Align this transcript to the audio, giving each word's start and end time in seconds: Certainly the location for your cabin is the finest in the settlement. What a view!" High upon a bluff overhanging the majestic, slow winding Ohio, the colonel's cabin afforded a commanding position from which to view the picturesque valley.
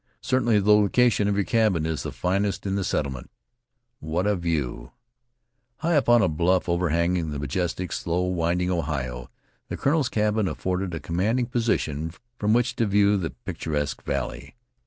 Certainly 0.21 0.61
the 0.61 0.71
location 0.73 1.27
for 1.27 1.35
your 1.35 1.43
cabin 1.43 1.85
is 1.85 2.01
the 2.01 2.11
finest 2.11 2.65
in 2.65 2.73
the 2.73 2.83
settlement. 2.83 3.29
What 3.99 4.25
a 4.25 4.35
view!" 4.35 4.93
High 5.77 5.93
upon 5.93 6.23
a 6.23 6.27
bluff 6.27 6.67
overhanging 6.67 7.29
the 7.29 7.37
majestic, 7.37 7.91
slow 7.91 8.23
winding 8.23 8.71
Ohio, 8.71 9.29
the 9.67 9.77
colonel's 9.77 10.09
cabin 10.09 10.47
afforded 10.47 10.95
a 10.95 10.99
commanding 10.99 11.45
position 11.45 12.11
from 12.39 12.51
which 12.51 12.75
to 12.77 12.87
view 12.87 13.15
the 13.15 13.29
picturesque 13.29 14.01
valley. 14.01 14.55